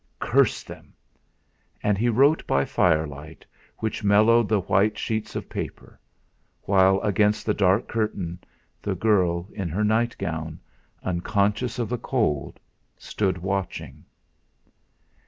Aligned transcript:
Curse 0.19 0.63
them! 0.63 0.95
And 1.83 1.95
he 1.95 2.09
wrote 2.09 2.47
by 2.47 2.65
firelight 2.65 3.45
which 3.77 4.03
mellowed 4.03 4.49
the 4.49 4.61
white 4.61 4.97
sheets 4.97 5.35
of 5.35 5.47
paper; 5.47 5.99
while, 6.63 6.99
against 7.01 7.45
the 7.45 7.53
dark 7.53 7.87
curtain, 7.87 8.39
the 8.81 8.95
girl, 8.95 9.47
in 9.53 9.69
her 9.69 9.83
nightgown, 9.83 10.59
unconscious 11.03 11.77
of 11.77 11.87
the 11.87 11.99
cold, 11.99 12.59
stood 12.97 13.37
watching. 13.37 14.03